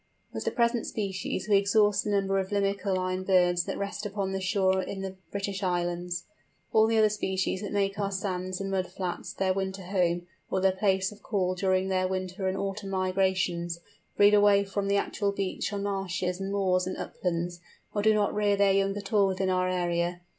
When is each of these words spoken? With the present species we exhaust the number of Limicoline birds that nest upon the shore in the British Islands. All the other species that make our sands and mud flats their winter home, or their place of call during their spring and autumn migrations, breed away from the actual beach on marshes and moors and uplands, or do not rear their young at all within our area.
With 0.33 0.45
the 0.45 0.49
present 0.51 0.87
species 0.87 1.47
we 1.47 1.57
exhaust 1.57 2.03
the 2.03 2.09
number 2.09 2.39
of 2.39 2.49
Limicoline 2.49 3.23
birds 3.23 3.65
that 3.65 3.77
nest 3.77 4.03
upon 4.03 4.31
the 4.31 4.41
shore 4.41 4.81
in 4.81 5.01
the 5.01 5.13
British 5.31 5.61
Islands. 5.61 6.23
All 6.73 6.87
the 6.87 6.97
other 6.97 7.07
species 7.07 7.61
that 7.61 7.71
make 7.71 7.99
our 7.99 8.09
sands 8.11 8.59
and 8.59 8.71
mud 8.71 8.87
flats 8.87 9.31
their 9.31 9.53
winter 9.53 9.83
home, 9.83 10.25
or 10.49 10.59
their 10.59 10.71
place 10.71 11.11
of 11.11 11.21
call 11.21 11.53
during 11.53 11.89
their 11.89 12.07
spring 12.07 12.31
and 12.39 12.57
autumn 12.57 12.89
migrations, 12.89 13.79
breed 14.17 14.33
away 14.33 14.63
from 14.63 14.87
the 14.87 14.97
actual 14.97 15.31
beach 15.31 15.71
on 15.71 15.83
marshes 15.83 16.39
and 16.39 16.51
moors 16.51 16.87
and 16.87 16.97
uplands, 16.97 17.59
or 17.93 18.01
do 18.01 18.11
not 18.15 18.33
rear 18.33 18.55
their 18.57 18.73
young 18.73 18.97
at 18.97 19.13
all 19.13 19.27
within 19.27 19.51
our 19.51 19.69
area. 19.69 20.21